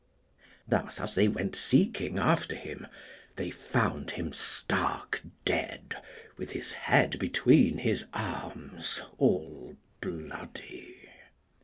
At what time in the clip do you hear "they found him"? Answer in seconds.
3.35-4.33